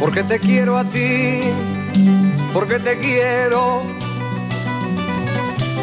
[0.00, 1.40] Porque te quiero a ti,
[2.52, 3.82] porque te quiero.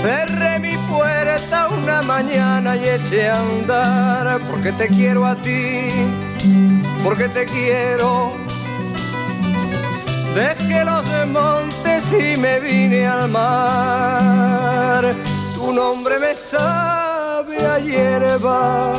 [0.02, 5.90] Cerré mi puerta una mañana y eché a andar, porque te quiero a ti,
[7.04, 8.49] porque te quiero.
[10.36, 15.16] Dejé los montes y me vine al mar.
[15.56, 18.94] Tu nombre me sabe a hierba,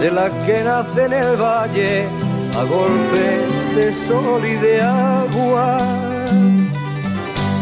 [0.00, 2.08] de la que nace en el valle
[2.54, 5.78] a golpes de sol y de agua.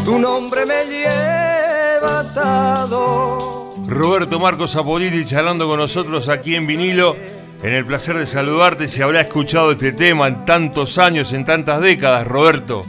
[0.05, 3.71] Tu nombre me lleva atado.
[3.87, 7.40] Roberto Marcos Apoliti charlando con nosotros aquí en vinilo.
[7.63, 11.79] En el placer de saludarte, si habrá escuchado este tema en tantos años, en tantas
[11.79, 12.83] décadas, Roberto.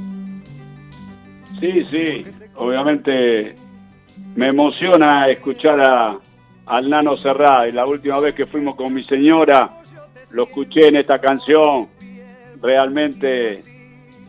[1.61, 3.55] Sí, sí, obviamente
[4.35, 6.17] me emociona escuchar a,
[6.65, 7.69] al Nano Serrat.
[7.69, 9.69] Y la última vez que fuimos con mi señora,
[10.31, 11.89] lo escuché en esta canción.
[12.62, 13.62] Realmente,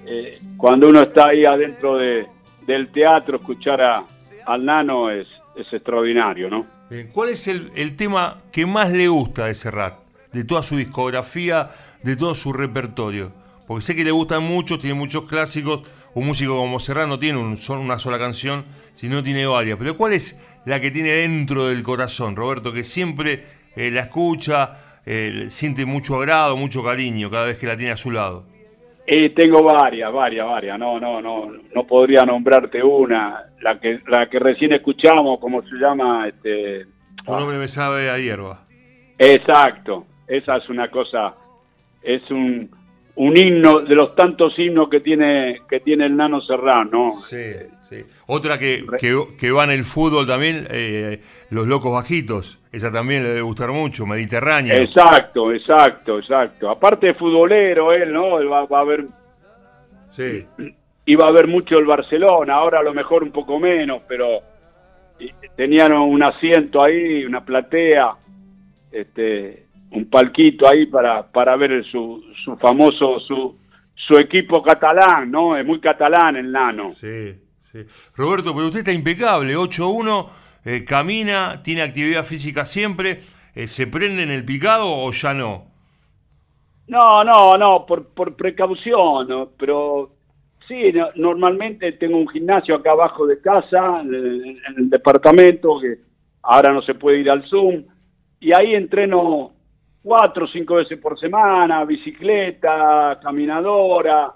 [0.06, 2.28] eh, cuando uno está ahí adentro de,
[2.68, 4.04] del teatro, escuchar a,
[4.46, 6.66] al Nano es, es extraordinario, ¿no?
[6.90, 10.03] Bien, ¿Cuál es el, el tema que más le gusta de Serrat?
[10.34, 11.70] De toda su discografía,
[12.02, 13.32] de todo su repertorio.
[13.68, 15.82] Porque sé que le gustan muchos, tiene muchos clásicos.
[16.14, 19.78] Un músico como Serrat no tiene un, solo una sola canción, sino tiene varias.
[19.78, 22.74] Pero ¿cuál es la que tiene dentro del corazón, Roberto?
[22.74, 23.44] Que siempre
[23.76, 27.98] eh, la escucha, eh, siente mucho agrado, mucho cariño cada vez que la tiene a
[27.98, 28.46] su lado.
[29.06, 30.80] Eh, tengo varias, varias, varias.
[30.80, 33.44] No, no, no, no podría nombrarte una.
[33.62, 36.28] La que, la que recién escuchamos, ¿cómo se llama?
[36.28, 36.86] Este,
[37.28, 38.62] Un hombre me sabe a hierba.
[39.18, 40.06] Exacto.
[40.28, 41.34] Esa es una cosa,
[42.02, 42.70] es un,
[43.16, 47.14] un himno de los tantos himnos que tiene que tiene el Nano Serrano.
[47.26, 47.52] Sí,
[47.90, 47.98] sí.
[48.28, 52.60] Otra que, que, que va en el fútbol también, eh, Los Locos Bajitos.
[52.72, 54.74] Esa también le debe gustar mucho, Mediterráneo.
[54.76, 56.70] Exacto, exacto, exacto.
[56.72, 58.40] Aparte de futbolero, él, ¿no?
[58.40, 59.06] Él va, va a ver,
[60.10, 60.46] Sí.
[61.06, 64.40] iba a ver mucho el Barcelona, ahora a lo mejor un poco menos, pero
[65.56, 68.14] tenían un asiento ahí, una platea,
[68.92, 73.58] este, un palquito ahí para, para ver su, su famoso, su,
[73.96, 75.56] su equipo catalán, ¿no?
[75.58, 76.90] Es muy catalán el nano.
[76.90, 77.80] Sí, sí.
[78.16, 80.30] Roberto, pero usted está impecable, 8-1,
[80.66, 83.22] eh, camina, tiene actividad física siempre,
[83.56, 85.72] eh, ¿se prende en el picado o ya no?
[86.88, 89.50] No, no, no, por, por precaución, ¿no?
[89.58, 90.12] pero
[90.68, 95.80] sí, no- normalmente tengo un gimnasio acá abajo de casa, en el, en el departamento,
[95.80, 95.98] que
[96.42, 97.84] ahora no se puede ir al Zoom,
[98.42, 99.53] y ahí entreno
[100.04, 104.34] cuatro o cinco veces por semana, bicicleta, caminadora,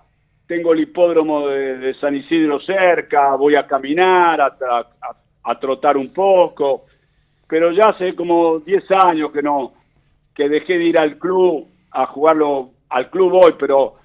[0.47, 5.15] tengo el hipódromo de, de San Isidro cerca, voy a caminar, a, a-
[5.49, 6.85] a trotar un poco,
[7.47, 9.73] pero ya hace como 10 años que no,
[10.35, 13.95] que dejé de ir al club a jugarlo al club hoy, pero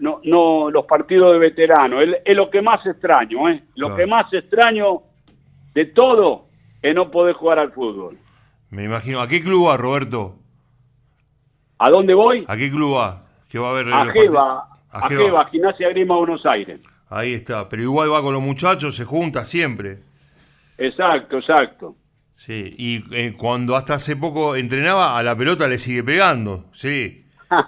[0.00, 2.02] no, no los partidos de veteranos.
[2.02, 3.62] Es, es lo que más extraño, ¿eh?
[3.76, 3.96] Lo Claro.
[3.96, 5.02] que más extraño
[5.74, 6.46] de todo
[6.82, 8.18] es no poder jugar al fútbol.
[8.70, 9.20] Me imagino.
[9.20, 10.34] ¿A qué club va, Roberto?
[11.78, 12.44] ¿A dónde voy?
[12.48, 13.22] ¿A qué club va?
[13.50, 16.80] ¿Qué va a en A Jeva, a Jeva, Gimnasia Grima Buenos Aires.
[17.10, 17.68] Ahí está.
[17.68, 19.98] Pero igual va con los muchachos, se junta siempre.
[20.76, 21.96] Exacto, exacto.
[22.34, 22.74] Sí.
[22.78, 26.64] Y eh, cuando hasta hace poco entrenaba, a la pelota le sigue pegando.
[26.72, 27.24] Sí.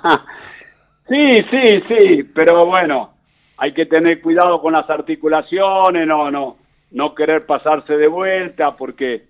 [1.09, 3.15] Sí, sí, sí, pero bueno,
[3.57, 6.57] hay que tener cuidado con las articulaciones, no, no,
[6.93, 9.25] no querer pasarse de vuelta porque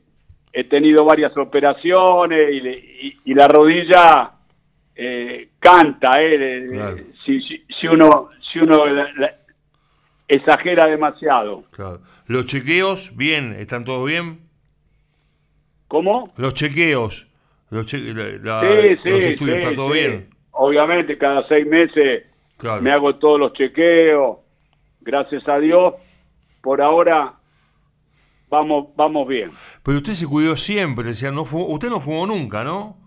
[0.53, 4.31] he tenido varias operaciones y, le- y- y la rodilla
[5.03, 6.97] eh, canta, eh, Claro.
[7.25, 9.35] si, si, si uno, si uno la- la-
[10.29, 11.65] exagera demasiado.
[11.73, 12.01] Claro.
[12.27, 14.41] Los chequeos, bien, ¿están todos bien?
[15.89, 16.33] ¿Cómo?
[16.37, 17.27] Los chequeos.
[17.71, 17.99] Los, che-
[18.43, 20.29] la- Sí, sí, los estudios, sí, ¿está todo bien?
[20.53, 22.25] Obviamente cada seis meses
[22.59, 22.83] Claro.
[22.83, 24.39] me hago todos los chequeos,
[25.01, 25.95] gracias a Dios,
[26.61, 27.35] por ahora
[28.51, 29.51] vamos, vamos bien.
[29.83, 32.99] Pero usted se cuidó siempre, decía, no fu- usted no fumó nunca, ¿no?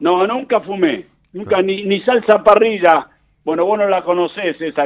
[0.00, 3.06] No, nunca fumé, nunca, ni, ni salsa parrilla,
[3.44, 4.84] bueno, vos no la conocés esa,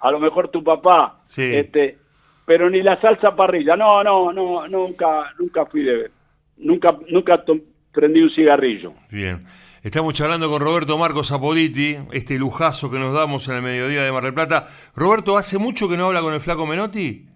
[0.00, 1.42] a lo mejor tu papá, Sí.
[1.54, 1.98] este,
[2.44, 6.10] pero ni la salsa parrilla, no, no, no, nunca, nunca fui de,
[6.56, 7.42] nunca, nunca
[7.92, 8.92] prendí un cigarrillo.
[9.10, 9.44] Bien.
[9.82, 14.12] Estamos charlando con Roberto Marcos Apoliti, este lujazo que nos damos en el mediodía de
[14.12, 14.66] Mar del Plata.
[14.94, 17.26] Roberto, ¿hace mucho que no habla con el flaco Menotti?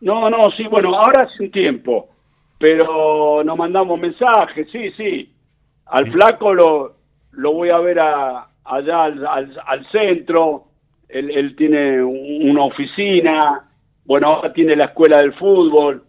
[0.00, 2.08] No, no, sí, bueno, ahora hace un tiempo,
[2.58, 5.32] pero nos mandamos mensajes, sí, sí.
[5.86, 6.12] Al Sí.
[6.12, 6.96] flaco lo,
[7.32, 10.64] lo voy a ver a- allá al, al- al centro,
[11.08, 13.66] él, él tiene un- una oficina
[14.04, 16.02] bueno, ahora tiene la escuela del fútbol,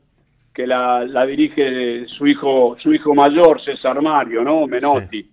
[0.53, 4.65] que la, la dirige su hijo, su hijo mayor, César Mario, ¿no?
[4.65, 5.29] Menotti.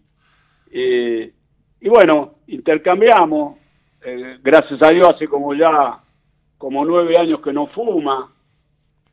[0.70, 1.32] Eh,
[1.80, 3.56] y bueno, intercambiamos.
[4.04, 5.98] Eh, gracias a Dios hace como ya
[6.58, 8.30] como nueve años que no fuma.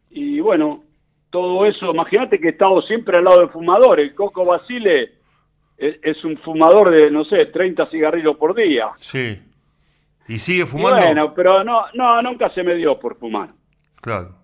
[0.10, 0.84] Y bueno,
[1.30, 4.14] todo eso, imagínate que he estado siempre al lado de fumadores.
[4.16, 5.12] Coco Basile
[5.78, 8.88] es, un fumador de, no sé, 30 cigarrillos por día.
[8.98, 9.40] Sí.
[10.28, 11.06] ¿Y sigue fumando?
[11.06, 13.50] bueno, pero no, no, nunca se me dio por fumar.
[14.02, 14.36] Claro.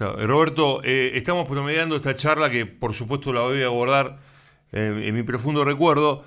[0.00, 4.18] Eh, Roberto, eh, estamos promediando esta charla que por supuesto la voy a abordar
[4.72, 6.24] eh, en mi profundo recuerdo.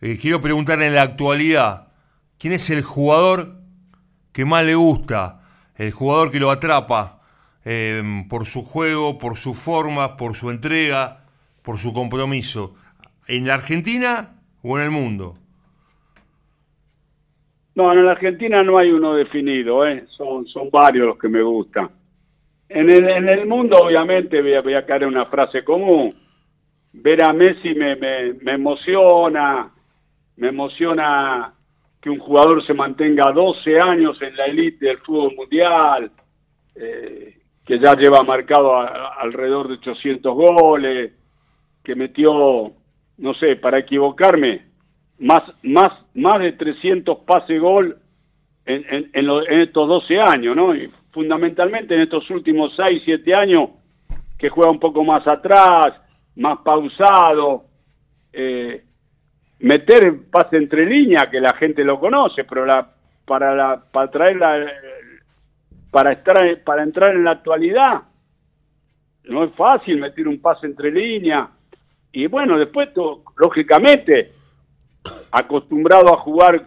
[0.00, 1.88] quiero preguntar en la actualidad,
[2.38, 3.56] ¿quién es el jugador
[4.32, 5.42] que más le gusta?
[5.76, 7.20] El jugador que lo atrapa
[8.28, 11.24] por su juego, por su forma, por su entrega,
[11.62, 12.74] por su compromiso.
[13.26, 15.36] ¿En la Argentina o en el mundo?
[17.74, 19.82] No, en la Argentina no hay uno definido,
[20.16, 21.90] son, son varios los que me gustan.
[22.68, 26.14] En el, en el mundo, obviamente, voy a, voy a caer en una frase común.
[26.92, 29.70] Ver a Messi me, me, me emociona,
[30.36, 31.54] me emociona
[32.00, 36.10] que un jugador se mantenga 12 años en la élite del fútbol mundial,
[36.74, 41.12] eh, que ya lleva marcado alrededor de 800 goles,
[41.84, 42.72] que metió,
[43.20, 44.62] no sé, para equivocarme,
[45.18, 47.96] más, más, más de 300 pase gol
[48.64, 50.74] en, en, en, estos 12 años, ¿no?
[50.74, 53.70] Y fundamentalmente en estos últimos 6, 7 años,
[54.38, 56.00] que juega un poco más atrás,
[56.36, 57.64] más pausado,
[58.32, 58.82] eh,
[59.58, 62.90] meter pase entre líneas, que la gente lo conoce, pero la,
[63.26, 64.66] para, la, para traerla,
[65.90, 68.02] para, estar, para entrar en la actualidad,
[69.24, 71.48] no es fácil meter un pase entre líneas.
[72.12, 72.88] Y bueno, después,
[73.36, 74.32] lógicamente,
[75.30, 76.64] acostumbrado a jugar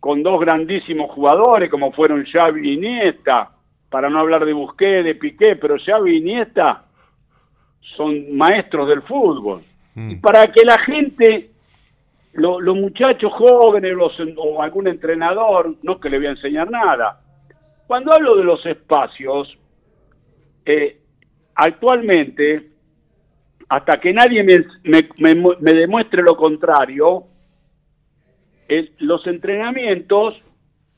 [0.00, 3.50] con dos grandísimos jugadores como fueron Xavi y Iniesta,
[3.88, 6.84] para no hablar de Busquets, de Piqué, pero Xavi y Iniesta
[7.96, 9.62] son maestros del fútbol.
[9.94, 10.10] Mm.
[10.10, 11.50] Y para que la gente,
[12.32, 17.20] los muchachos jóvenes los, o algún entrenador, no que le voy a enseñar nada,
[17.86, 19.56] cuando hablo de los espacios,
[20.64, 20.98] eh,
[21.54, 22.71] actualmente,
[23.72, 27.24] hasta que nadie me, me demuestre lo contrario,
[28.98, 30.34] los entrenamientos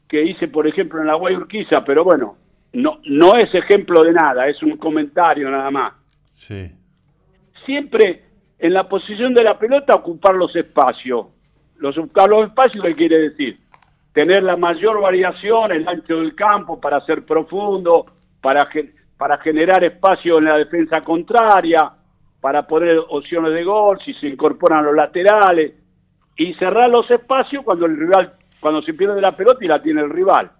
[0.08, 2.36] que hice, por ejemplo, en la Guayurquiza, pero bueno,
[2.72, 5.94] no, no es ejemplo de nada, es un comentario nada más.
[6.32, 6.68] Sí.
[7.64, 8.24] Siempre
[8.58, 11.26] en la posición de la pelota ocupar los espacios.
[11.76, 13.56] Los ocupar los espacios, ¿qué quiere decir?
[14.12, 18.04] Tener la mayor variación, el ancho del campo para ser profundo,
[18.40, 18.68] para,
[19.16, 21.92] para generar espacio en la defensa contraria,
[22.44, 25.72] para poner opciones de gol, si se incorporan los laterales,
[26.36, 30.02] y cerrar los espacios cuando el rival, cuando se pierde la pelota y la tiene
[30.02, 30.50] el rival.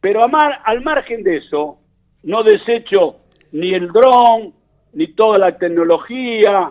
[0.00, 1.78] Pero al margen de eso,
[2.22, 3.16] no desecho
[3.50, 4.54] ni el dron,
[4.92, 6.70] ni toda la tecnología,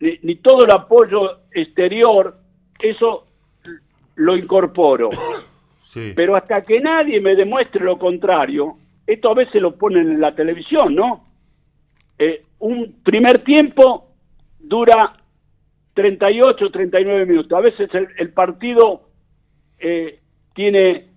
[0.00, 2.36] ni, todo el apoyo exterior,
[2.82, 3.24] eso
[4.16, 5.08] lo incorporo.
[6.14, 8.76] Pero hasta que nadie me demuestre lo contrario,
[9.06, 11.24] esto a veces lo ponen en la televisión, ¿no?
[12.18, 14.08] Eh, un primer tiempo
[14.58, 15.14] dura
[15.94, 17.58] 38, 39 minutos.
[17.58, 19.08] A veces el, partido
[19.78, 20.20] eh,
[20.54, 21.08] tiene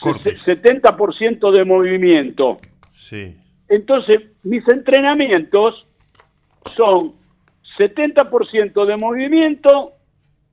[0.00, 2.56] 70% de movimiento.
[2.92, 3.36] Sí.
[3.68, 5.86] Entonces, mis entrenamientos
[6.76, 7.14] son
[7.78, 9.92] 70% de movimiento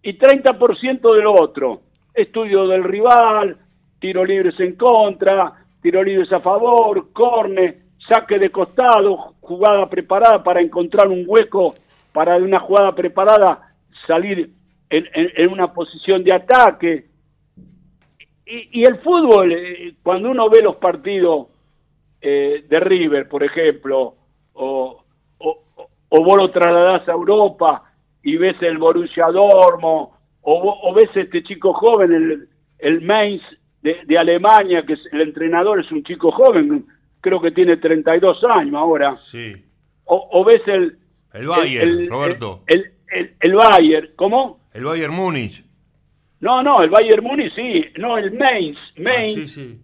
[0.01, 1.81] y 30% de lo otro.
[2.13, 3.57] Estudio del rival,
[3.99, 10.61] tiro libres en contra, tiro libres a favor, corne, saque de costado, jugada preparada para
[10.61, 11.75] encontrar un hueco
[12.11, 13.73] para de una jugada preparada
[14.07, 14.49] salir
[14.89, 17.05] en, una posición de ataque.
[18.45, 21.47] Y, el fútbol, eh, cuando uno ve los partidos
[22.19, 24.15] eh, de River, por ejemplo,
[24.53, 25.03] o,
[25.37, 25.57] o,
[26.09, 27.83] o, vos lo trasladás a Europa
[28.23, 30.09] y ves el Borussia Dortmund,
[30.41, 32.49] o, ves este chico joven, el,
[32.79, 33.43] el Mainz
[33.81, 36.85] de, Alemania, que es, el entrenador es un chico joven,
[37.21, 39.15] creo que tiene 32 años ahora.
[39.15, 39.55] Sí.
[40.05, 40.97] O, ves el...
[41.33, 42.63] El Bayern, Roberto.
[42.65, 44.59] el, el, el Bayern, ¿cómo?
[44.73, 45.63] El Bayern Múnich.
[46.39, 49.79] No, no, el Bayern Múnich sí, no, el Mainz, ah, Mainz, sí, sí.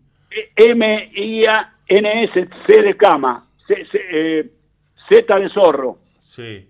[0.56, 4.50] M-I-A-N-S, C de cama, C, eh,
[5.10, 6.00] Z de zorro.
[6.20, 6.68] Sí.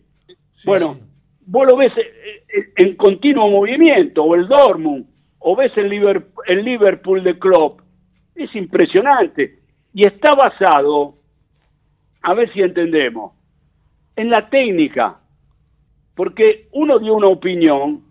[0.66, 0.98] bueno,
[1.46, 5.06] vos lo ves eh, eh, en continuo movimiento, o el Dortmund,
[5.40, 7.82] o ves el Liverpool, el Liverpool de Klopp.
[8.36, 9.60] Es impresionante.
[9.96, 11.16] Y está basado,
[12.22, 13.32] a ver si entendemos,
[14.18, 15.22] en la técnica
[16.16, 18.04] porque uno dio una opinión,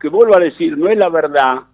[0.00, 1.64] que vuelvo a decir, no es la verdad,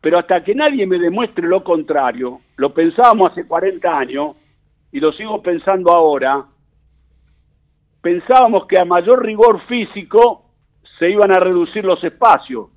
[0.00, 4.36] pero hasta que nadie me demuestre lo contrario, lo pensábamos hace 40 años,
[4.90, 6.44] y lo sigo pensando ahora,
[8.00, 10.46] pensábamos que a mayor rigor físico
[10.98, 12.70] se iban a reducir los espacios.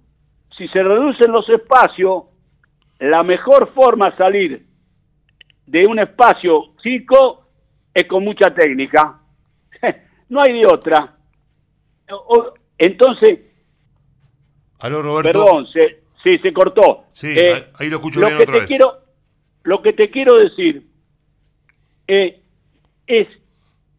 [0.56, 2.26] Si se reducen los espacios,
[3.00, 4.69] la mejor forma de salir
[5.70, 7.46] de un espacio chico
[7.94, 9.20] es con mucha técnica.
[10.30, 11.16] no hay de otra.
[12.78, 13.40] Entonces,
[14.80, 17.04] perdón, se, sí, se cortó.
[17.12, 18.94] Sí, eh, ahí lo escucho bien que te Quiero,
[19.64, 20.88] lo que te quiero decir
[22.08, 22.42] eh,
[23.06, 23.28] es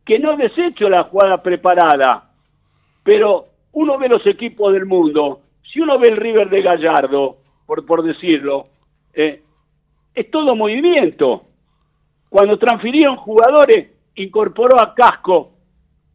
[0.05, 2.33] que no desecho la jugada preparada,
[3.05, 7.87] pero uno ve los equipos del mundo, si uno ve el River de Gallardo, por,
[7.87, 8.67] por decirlo,
[9.15, 9.43] eh,
[10.13, 11.50] es todo movimiento.
[12.31, 15.51] Cuando transfirieron jugadores, incorporó a Casco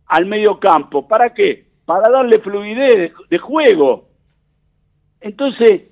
[0.07, 1.07] al medio campo.
[1.07, 1.65] ¿Para qué?
[1.85, 4.07] Para darle fluidez de, juego.
[5.19, 5.83] Entonces,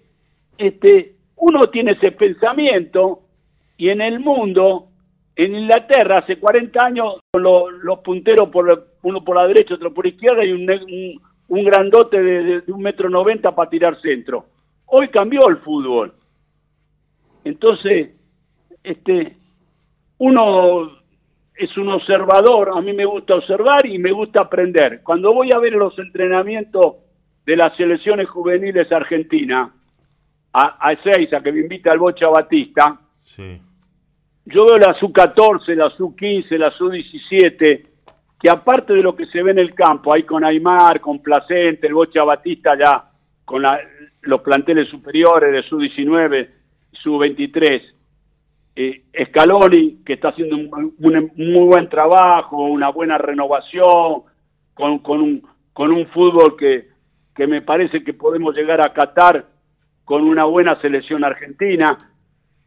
[0.57, 3.19] este, uno tiene ese pensamiento
[3.77, 4.87] y en el mundo,
[5.35, 10.11] en Inglaterra, hace 40 años, los, punteros, por, uno por la derecha, otro por la
[10.11, 10.51] izquierda, y
[11.49, 14.45] un, grandote de, de un metro noventa para tirar centro.
[14.85, 16.13] Hoy cambió el fútbol.
[17.43, 18.11] Entonces,
[18.83, 19.35] este,
[20.23, 20.89] uno
[21.53, 25.01] es un observador, a mí me gusta observar y me gusta aprender.
[25.03, 26.95] Cuando voy a ver los entrenamientos
[27.45, 29.69] de las selecciones juveniles argentinas,
[30.53, 32.99] a, a que me invita al Bocha Batista,
[33.37, 37.87] yo veo la SU-14, la SU-15, la SU-17,
[38.39, 41.87] que aparte de lo que se ve en el campo, ahí con Aymar, con Placente,
[41.87, 43.09] el Bocha Batista ya
[43.43, 43.61] con
[44.21, 46.49] los planteles superiores de SU-19,
[46.93, 47.81] SU-23,
[48.75, 54.23] eh, Scaloni, que está haciendo un, muy buen trabajo, una buena renovación,
[54.73, 56.87] con, un, con un fútbol que,
[57.35, 59.45] que me parece que podemos llegar a Qatar
[60.05, 62.11] con una buena selección argentina.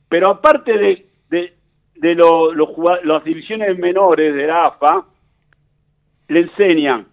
[0.09, 1.55] Pero aparte de, de,
[1.97, 2.55] de lo,
[3.03, 5.07] las divisiones menores de la AFA,
[6.29, 7.07] le enseñan,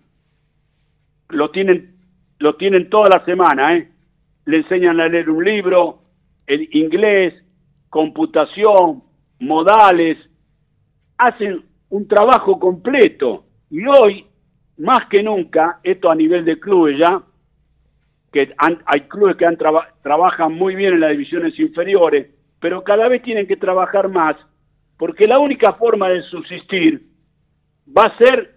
[1.29, 1.95] lo tienen,
[2.39, 3.89] lo tienen toda la semana, ¿eh?
[4.45, 5.99] le enseñan a leer un libro,
[6.47, 7.42] el inglés,
[7.93, 9.03] computación,
[9.39, 10.17] modales,
[11.15, 13.45] hacen un trabajo completo.
[13.69, 14.25] Y hoy,
[14.79, 17.21] más que nunca, esto a nivel de clubes ya,
[18.31, 18.51] que
[18.87, 19.59] hay clubes que han
[20.01, 24.37] trabajan muy bien en las divisiones inferiores, pero cada vez tienen que trabajar más,
[24.97, 27.03] porque la única forma de subsistir
[27.95, 28.55] va a ser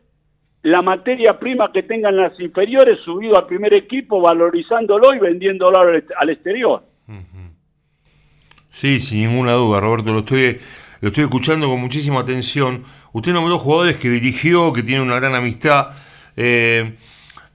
[0.62, 6.30] la materia prima que tengan las inferiores subido al primer equipo, valorizándolo y vendiéndolo al
[6.30, 6.95] exterior.
[8.76, 10.58] Sí, sin ninguna duda, Roberto, lo estoy,
[11.00, 12.84] lo estoy escuchando con muchísima atención.
[13.14, 15.92] Usted nombró jugadores que dirigió, que tiene una gran amistad.
[16.36, 16.94] Eh,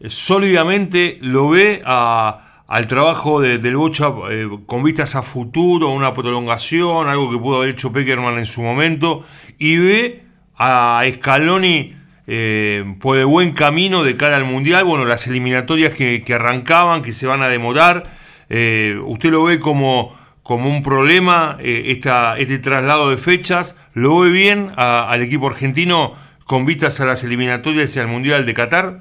[0.07, 7.29] sólidamente lo ve al trabajo del Bocha eh, con vistas a futuro, una prolongación, algo
[7.29, 9.23] que pudo haber hecho Peckerman en su momento,
[9.59, 10.23] y ve
[10.57, 11.93] a Scaloni
[12.25, 17.13] eh, por el buen camino de cara al Mundial, bueno, las eliminatorias que, arrancaban, que
[17.13, 18.09] se van a demorar,
[18.49, 23.75] usted lo ve como como un problema eh, esta, este traslado de fechas.
[23.93, 26.13] ¿Lo ve bien al equipo argentino
[26.45, 29.00] con vistas a las eliminatorias y al Mundial de Qatar?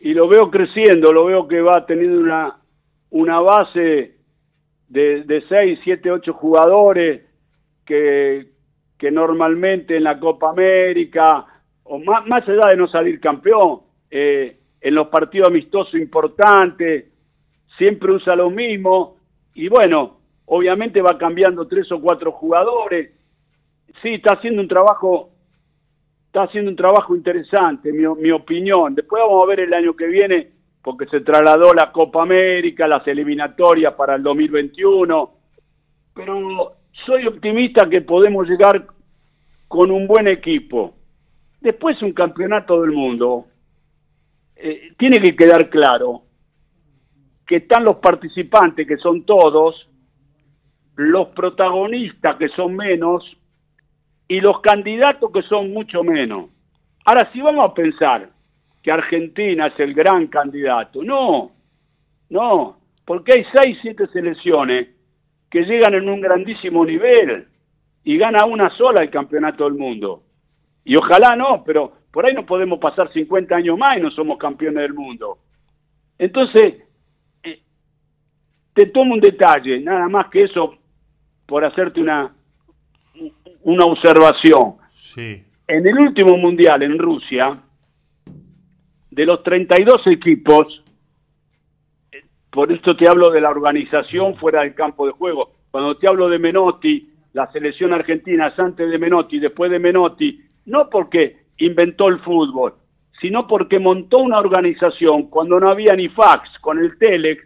[0.00, 2.58] Y lo veo creciendo, lo veo que va teniendo una,
[3.10, 4.16] una base
[4.88, 7.22] de, de 6, 7, 8 jugadores
[7.86, 8.48] que,
[8.98, 11.46] que normalmente en la Copa América,
[11.84, 13.80] o más, más allá de no salir campeón,
[14.10, 17.06] eh, en los partidos amistosos importantes,
[17.78, 19.13] siempre usa lo mismo
[19.54, 23.12] y bueno, obviamente va cambiando tres o cuatro jugadores.
[24.02, 25.30] Sí, está haciendo un trabajo,
[26.26, 28.94] está haciendo un trabajo interesante, mi, mi opinión.
[28.94, 30.50] Después vamos a ver el año que viene,
[30.82, 35.30] porque se trasladó la Copa América, las eliminatorias para el 2021.
[36.14, 36.72] Pero
[37.06, 38.86] soy optimista que podemos llegar
[39.68, 40.94] con un buen equipo.
[41.60, 43.46] Después un campeonato del mundo.
[44.56, 46.22] Eh, tiene que quedar claro
[47.46, 49.88] que están los participantes, que son todos,
[50.96, 53.24] los protagonistas, que son menos,
[54.28, 56.50] y los candidatos, que son mucho menos.
[57.04, 58.30] Ahora, si vamos a pensar
[58.82, 61.52] que Argentina es el gran candidato, no,
[62.30, 64.88] no, porque hay seis, siete selecciones
[65.50, 67.46] que llegan en un grandísimo nivel
[68.02, 70.22] y gana una sola el campeonato del mundo.
[70.84, 74.38] Y ojalá no, pero por ahí no podemos pasar 50 años más y no somos
[74.38, 75.38] campeones del mundo.
[76.18, 76.84] Entonces,
[78.74, 80.74] te tomo un detalle, nada más que eso,
[81.46, 82.34] por hacerte una,
[83.62, 84.74] una observación.
[84.92, 85.42] Sí.
[85.66, 87.58] En el último mundial en Rusia,
[89.10, 90.82] de los 32 equipos,
[92.50, 95.52] por esto te hablo de la organización fuera del campo de juego.
[95.70, 100.88] Cuando te hablo de Menotti, la selección argentina antes de Menotti, después de Menotti, no
[100.90, 102.74] porque inventó el fútbol,
[103.20, 107.44] sino porque montó una organización cuando no había ni fax, con el Telex,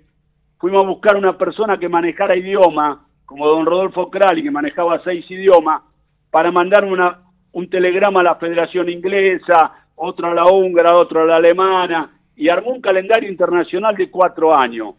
[0.58, 5.28] fuimos a buscar una persona que manejara idioma, como don Rodolfo Crali, que manejaba seis
[5.30, 5.82] idiomas,
[6.30, 7.20] para mandar una,
[7.52, 12.48] un telegrama a la Federación Inglesa, otro a la húngara, otro a la alemana, y
[12.48, 14.94] armó un calendario internacional de cuatro años.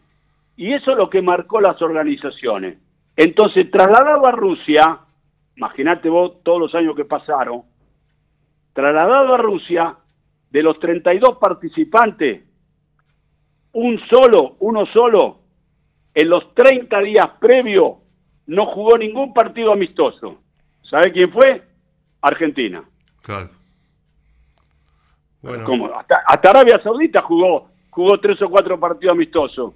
[0.57, 2.77] Y eso es lo que marcó las organizaciones.
[3.15, 4.99] Entonces, trasladado a Rusia,
[5.55, 7.63] imagínate vos todos los años que pasaron,
[8.73, 9.95] trasladado a Rusia,
[10.51, 12.43] de los 32 participantes,
[13.73, 15.38] un solo, uno solo,
[16.19, 17.97] en los 30 días previos,
[18.47, 20.39] no jugó ningún partido amistoso.
[20.89, 21.61] ¿Sabe quién fue?
[22.21, 22.83] Argentina.
[23.21, 23.49] Claro.
[25.41, 25.91] Bueno.
[25.95, 29.73] Hasta, Arabia Saudita jugó, jugó tres o cuatro partidos amistosos.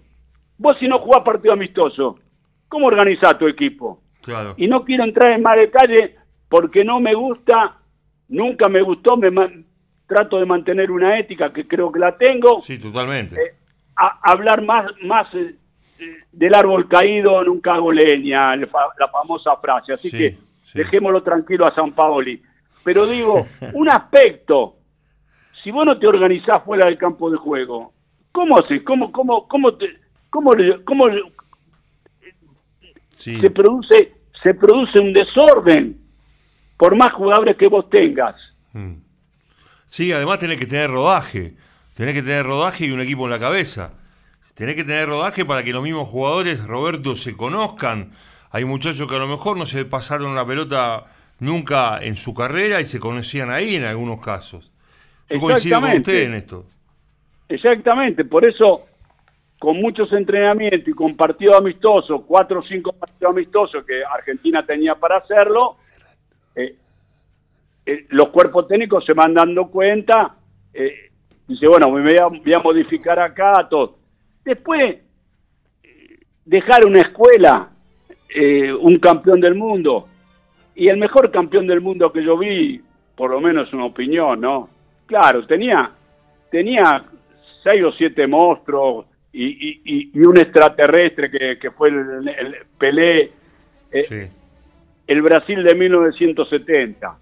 [0.58, 2.20] Vos si no jugás partido amistoso,
[2.68, 4.02] ¿cómo organizás tu equipo?
[4.22, 4.56] Claro.
[4.58, 6.16] Y no quiero entrar en más detalle
[6.50, 7.78] porque no me gusta,
[8.28, 9.32] nunca me gustó, me
[10.08, 12.60] trato de mantener una ética que creo que la tengo.
[12.60, 13.36] Sí, totalmente.
[13.36, 13.56] Eh,
[13.96, 15.56] hablar más, más eh,
[16.32, 19.94] del árbol caído nunca hago leña, la famosa frase.
[19.94, 20.38] Así que
[20.74, 22.42] dejémoslo tranquilo a San Paoli.
[22.84, 24.78] Pero digo, un aspecto
[25.64, 27.94] si vos no te organizás fuera del campo de juego,
[28.32, 28.84] ¿cómo haces?
[28.84, 29.86] ¿Cómo, cómo, cómo, te,
[30.30, 30.52] cómo,
[30.84, 31.06] cómo
[33.16, 35.98] se produce se produce un desorden
[36.78, 38.36] por más jugadores que vos tengas?
[38.74, 38.96] Mm.
[39.88, 41.54] Sí, además tenés que tener rodaje,
[41.96, 43.94] tenés que tener rodaje y un equipo en la cabeza.
[44.56, 48.12] Tenés que tener rodaje para que los mismos jugadores, Roberto, se conozcan.
[48.52, 51.06] Hay muchachos que a lo mejor no se pasaron la pelota
[51.40, 54.72] nunca en su carrera y se conocían ahí en algunos casos.
[55.30, 56.66] Yo coincido con usted en esto.
[57.50, 58.86] Exactamente, por eso
[59.60, 64.96] con muchos entrenamientos y con partidos amistosos, cuatro o cinco partidos amistosos que Argentina tenía
[64.96, 65.78] para hacerlo,
[66.54, 66.76] eh,
[67.86, 70.36] eh, los cuerpos técnicos se van dando cuenta,
[70.74, 71.12] eh,
[71.48, 72.18] dice, bueno, me voy
[72.54, 73.98] a, modificar acá, todo.
[74.44, 74.98] Después,
[76.46, 77.70] dejar una escuela,
[78.82, 80.08] un campeón del mundo,
[80.76, 82.82] y el mejor campeón del mundo que yo vi,
[83.16, 84.70] por lo menos una opinión, ¿no?
[85.06, 85.92] Claro, tenía,
[86.50, 87.06] tenía
[87.64, 93.32] seis o siete monstruos y, un extraterrestre que, fue el, Pelé,
[93.92, 94.30] eh,
[95.08, 97.18] el Brasil de 1970.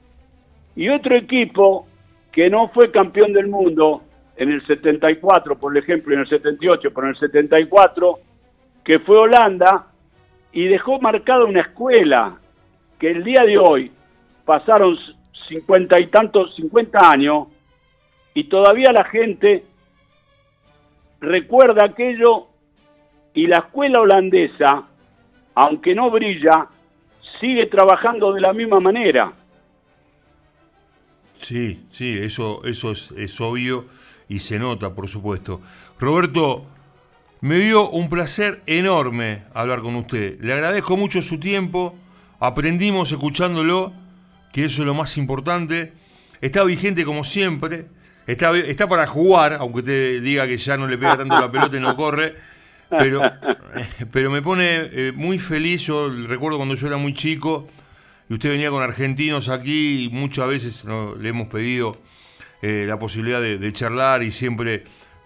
[0.75, 1.87] Y otro equipo
[2.31, 4.03] que no fue campeón del mundo
[4.41, 8.19] en el 74, por ejemplo, en el 78, pero en el 74,
[8.83, 9.85] que fue Holanda,
[10.51, 12.39] y dejó marcada una escuela
[12.99, 13.91] que el día de hoy
[14.43, 14.97] pasaron
[15.47, 17.49] cincuenta y tantos, 50 años,
[18.33, 19.63] y todavía la gente
[21.19, 22.47] recuerda aquello
[23.35, 24.87] y la escuela holandesa,
[25.53, 26.65] aunque no brilla,
[27.39, 29.33] sigue trabajando de la misma manera.
[31.37, 33.85] Sí, sí, eso, eso es, es obvio
[34.31, 35.61] y se nota, por supuesto.
[35.99, 36.65] Roberto,
[37.41, 40.39] me dio un placer enorme hablar con usted.
[40.39, 41.95] Le agradezco mucho su tiempo,
[42.39, 43.91] aprendimos escuchándolo,
[44.53, 45.93] que eso es lo más importante.
[46.39, 47.85] Está vigente como siempre
[48.27, 51.75] Está, está para jugar, aunque te diga que ya no le pega tanto la pelota
[51.75, 52.35] y no corre.
[52.89, 53.21] Pero,
[54.11, 55.87] pero me pone eh, muy feliz.
[55.87, 57.67] Yo recuerdo cuando yo era muy chico
[58.29, 60.85] y usted venía con argentinos aquí y muchas veces
[61.19, 61.99] le hemos pedido
[62.61, 64.83] eh, la posibilidad de, charlar y siempre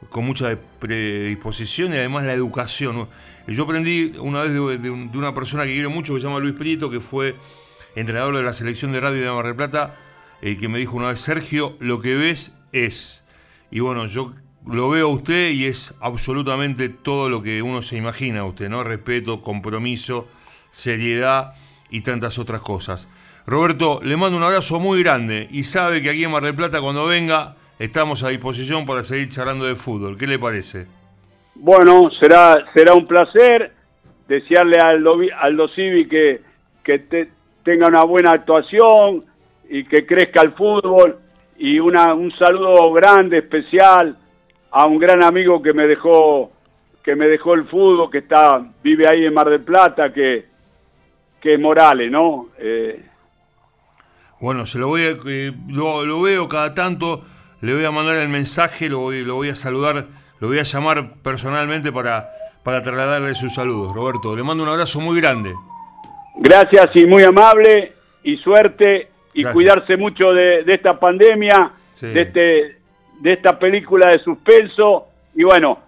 [0.10, 3.08] con mucha predisposición y además la educación.
[3.48, 6.90] Yo aprendí una vez de, una persona que quiero mucho que se llama Luis Prieto,
[6.90, 7.36] que fue
[7.96, 9.96] entrenador de la selección de radio de Mar del Plata,
[10.42, 13.24] eh, que me dijo una vez, Sergio, lo que ves es.
[13.72, 14.34] Y bueno, yo
[14.66, 18.70] lo veo a usted y es absolutamente todo lo que uno se imagina a usted,
[18.70, 18.84] ¿no?
[18.84, 20.28] Respeto, compromiso,
[20.72, 21.54] seriedad
[21.90, 23.08] y tantas otras cosas.
[23.48, 26.82] Roberto, le mando un abrazo muy grande y sabe que aquí en Mar del Plata
[26.82, 30.18] cuando venga estamos a disposición para seguir charlando de fútbol.
[30.18, 30.88] ¿Qué le parece?
[31.54, 33.72] Bueno, será, será un placer
[34.28, 35.06] desearle al
[35.40, 36.42] Aldo Civi que,
[36.84, 37.28] que
[37.64, 39.24] tenga una buena actuación
[39.70, 41.18] y que crezca el fútbol
[41.58, 44.18] y una, un saludo grande, especial
[44.72, 46.52] a un gran amigo que me dejó
[47.04, 50.46] que me dejó el fútbol, que está vive ahí en Mar del Plata, que,
[51.40, 52.48] que es Morales, ¿no?
[52.58, 53.00] Eh,
[54.40, 57.24] bueno, se lo voy a, eh, lo, veo cada tanto,
[57.62, 60.06] le voy a mandar el mensaje, lo voy, lo voy a saludar,
[60.40, 62.30] lo voy a llamar personalmente para,
[62.64, 63.96] para trasladarle sus saludos.
[63.96, 65.54] Roberto, le mando un abrazo muy grande.
[66.38, 67.94] Gracias y muy amable
[68.24, 71.72] y suerte y cuidarse mucho de, esta pandemia,
[72.02, 72.78] de, este,
[73.22, 75.08] de esta película de suspenso.
[75.36, 75.80] Y bueno,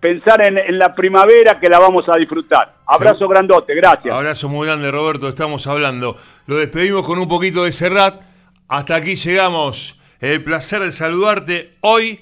[0.00, 2.74] pensar en, la primavera que la vamos a disfrutar.
[2.86, 4.14] Abrazo grandote, gracias.
[4.14, 6.16] Abrazo muy grande, Roberto, estamos hablando.
[6.46, 8.20] Lo despedimos con un poquito de Serrat.
[8.68, 9.98] Hasta aquí llegamos.
[10.20, 11.70] El placer de saludarte.
[11.80, 12.20] Hoy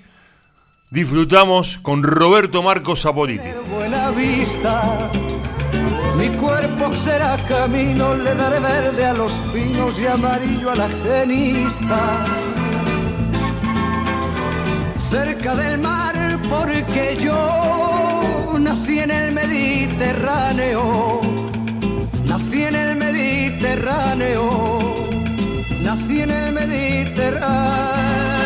[0.90, 3.48] disfrutamos con Roberto Marcos Zapoliti.
[3.70, 5.10] Buena vista.
[6.16, 12.24] Mi cuerpo será camino, le daré verde a los pinos y amarillo a la genista.
[14.98, 16.17] Cerca del mar,
[16.48, 21.20] porque yo nací en el Mediterráneo,
[22.26, 24.42] nací en el Mediterráneo,
[25.82, 28.37] nací en el Mediterráneo.